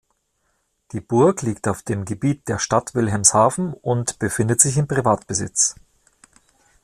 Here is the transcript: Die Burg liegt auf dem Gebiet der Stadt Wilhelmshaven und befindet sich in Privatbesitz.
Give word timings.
Die 0.93 0.99
Burg 0.99 1.43
liegt 1.43 1.67
auf 1.67 1.83
dem 1.83 2.05
Gebiet 2.05 2.47
der 2.47 2.57
Stadt 2.57 2.95
Wilhelmshaven 2.95 3.71
und 3.75 4.17
befindet 4.17 4.59
sich 4.59 4.77
in 4.77 4.87
Privatbesitz. 4.87 5.75